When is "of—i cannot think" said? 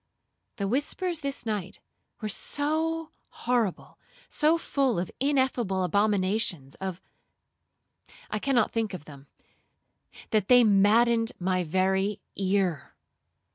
8.33-8.95